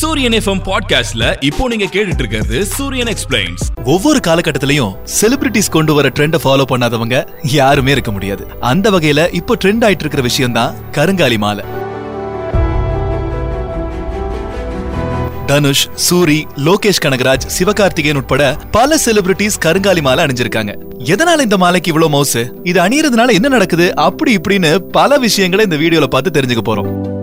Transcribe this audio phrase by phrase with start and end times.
[0.00, 6.38] சூரியன் எஃப்எம் பாட்காஸ்ட்ல இப்போ நீங்க கேட்டுட்டு இருக்கிறது சூரியன் எக்ஸ்பிளைன்ஸ் ஒவ்வொரு காலகட்டத்திலையும் செலிபிரிட்டிஸ் கொண்டு வர ட்ரெண்ட
[6.44, 8.46] ஃபாலோ பண்ணாதவங்க யாருமே இருக்க முடியாது.
[8.60, 11.64] அந்த வகையில இப்போ ட்ரெண்ட் ஆயிட்டு இருக்கிற விஷயம் தான் கருங்காலி மாலை.
[15.46, 20.74] தனுஷ் சூரி லோகேஷ் கனகராஜ் சிவகார்த்திகேயன் உட்பட பல செலிபிரிட்டிஸ் கருங்காலி மாலை அணிஞ்சிருக்காங்க.
[20.98, 22.50] எதனால இந்த மாலைக்கு இவ்வளவு மவுசு?
[22.64, 23.96] இது அணியறதுனால என்ன நடக்குது?
[23.96, 27.18] அப்படி இப்படின்னு பல விஷயங்களை இந்த வீடியோல பார்த்து தெரிஞ்சுக்க போறோம்.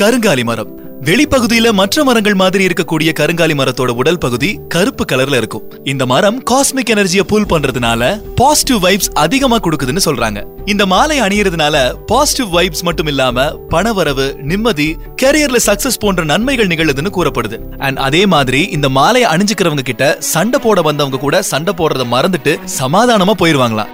[0.00, 0.70] கருங்காலி மரம்.
[1.04, 5.62] வெளிப்பகுதியில மற்ற மரங்கள் மாதிரி இருக்கக்கூடிய கருங்காலி மரத்தோட உடல் பகுதி கருப்பு கலர்ல இருக்கும்.
[5.84, 10.42] இந்த மரம் காஸ்மிக் எனர்ஜியை புல் பண்றதுனால பாசிட்டிவ் வைப்ஸ் அதிகமா கொடுக்குதுன்னு சொல்றாங்க.
[10.64, 17.58] இந்த மாலை அணியறதுனால பாசிட்டிவ் வைப்ஸ் மட்டும் இல்லாம பணவரவு நிம்மதி கெரியர்ல சக்சஸ் போன்ற நன்மைகள் நிகழுதுன்னு கூறப்படுது.
[17.78, 23.32] அண்ட் அதே மாதிரி இந்த மாலையை அணிஞ்சுக்கிறவங்க கிட்ட சண்டை போட வந்தவங்க கூட சண்டை போடுறத மறந்துட்டு சமாதானமா
[23.38, 23.92] போயிருவாங்களாம்.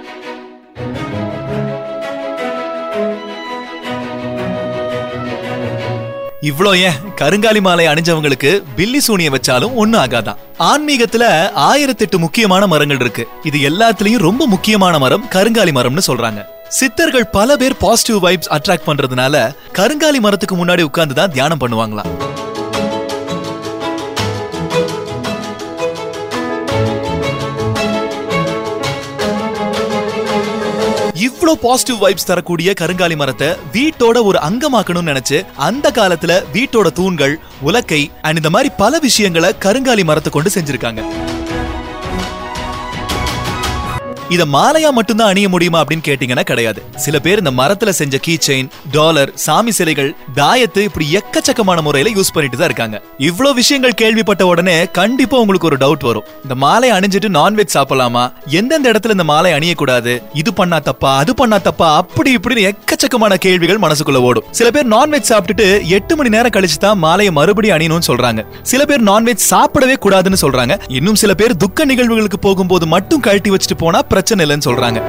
[6.49, 6.95] இவ்வளோ ஏன்?
[7.15, 11.23] கருங்காலி மாலை அணிஞ்சவங்களுக்கு பில்லி சூனிய வச்சாலும் ஒண்ணும் ஆகாதான் ஆன்மீகத்துல
[11.69, 13.27] ஆயிரத்தெட்டு முக்கியமான மரங்கள் இருக்கு.
[13.43, 16.41] இது எல்லாத்துலயும் ரொம்ப முக்கியமான மரம் கருங்காலி மரம்னு சொல்றாங்க.
[16.69, 22.11] சித்தர்கள் பல பேர் பாசிட்டிவ் வைப்ஸ் அட்ராக்ட் பண்றதுனால கருங்காலி மரத்துக்கு முன்னாடி உட்கார்ந்து தான் தியானம் பண்ணுவாங்களாம்.
[31.43, 37.33] இவ்ளோ பாசிட்டிவ் வைப்ஸ் தரக்கூடிய கருங்காலி மரத்தை வீட்டோட ஒரு அங்கமாக்கணும்னு நினைச்சு அந்த காலத்துல வீட்டோட தூண்கள்
[37.65, 41.01] உலக்கை அண்ட் இந்த மாதிரி பல விஷயங்களை கருங்காலி மரத்தை கொண்டு செஞ்சிருக்காங்க.
[44.29, 46.83] இத மாலையா மட்டும்தான் அணிய முடியுமா அப்படின்னு கேட்டீங்கன்னா கிடையாது.
[46.95, 52.33] சில பேர் இந்த மரத்துல செஞ்ச கீ செயின் டாலர் சாமி சிலைகள் தாயத்து இப்படி எக்கச்சக்கமான முறையில யூஸ்
[52.33, 53.01] பண்ணிட்டு தான் இருக்காங்க.
[53.17, 56.23] இவ்வளவு விஷயங்கள் கேள்விப்பட்ட உடனே கண்டிப்பா உங்களுக்கு ஒரு டவுட் வரும்.
[56.43, 58.31] இந்த மாலை அணிஞ்சிட்டு நான்வெஜ் சாப்பிடலாமா?
[58.45, 60.21] எந்தெந்த இடத்துல இந்த மாலை அணியக்கூடாது?
[60.33, 61.17] இது பண்ணா தப்பா?
[61.17, 61.95] அது பண்ணா தப்பா?
[61.95, 64.43] அப்படி இப்படின்னு எக்கச்சக்கமான கேள்விகள் மனசுக்குள்ள ஓடும்.
[64.51, 68.45] சில பேர் நான்வெஜ் சாப்பிட்டுட்டு எட்டு மணி நேரம் கழிச்சு தான் மாலையை மறுபடியும் அணியணும்னு சொல்றாங்க.
[68.61, 70.81] சில பேர் நான்வெஜ் சாப்பிடவே கூடாதுன்னு சொல்றாங்க.
[70.87, 75.01] இன்னும் சில பேர் துக்க நிகழ்வுகளுக்கு போகும்போது மட்டும் கழட்டி வச்சுட்டு போனா பிரச்சனை இல்லைன்னு சொல்றாங்க.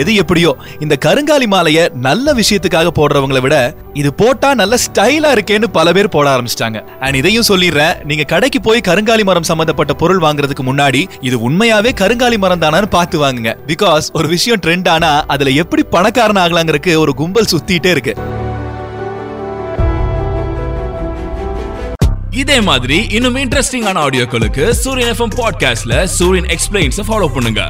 [0.00, 0.50] எது எப்படியோ
[0.84, 3.56] இந்த கருங்காலி மாலைய நல்ல விஷயத்துக்காக போடுறவங்களை விட
[4.00, 6.78] இது போட்டா நல்ல ஸ்டைலா இருக்கேன்னு பல பேர் போட ஆரம்பிச்சிட்டாங்க.
[7.04, 12.38] அண்ட் இதையும் சொல்லிடுறேன் நீங்க கடைக்கு போய் கருங்காலி மரம் சம்பந்தப்பட்ட பொருள் வாங்குறதுக்கு முன்னாடி இது உண்மையாவே கருங்காலி
[12.44, 13.52] மரம் தானான்னு பார்த்து வாங்குங்க.
[13.72, 18.14] பிகாஸ் ஒரு விஷயம் ட்ரெண்ட் ஆனா அதுல எப்படி பணக்காரன் ஆகலாங்கிறதுக்கு ஒரு கும்பல் சுத்திட்டே இருக்கு.
[22.32, 27.68] இதே மாதிரி இன்னும் இன்ட்ரெஸ்டிங்கான ஆடியோக்களுக்கு சூரியன் எஃப்எம் பாட்காஸ்ட்ல சூரியன் எக்ஸ்பிளைன்ஸ் ஃபாலோ பண்ணுங்க.